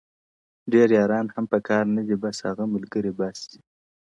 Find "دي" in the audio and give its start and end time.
2.07-2.15, 3.49-3.61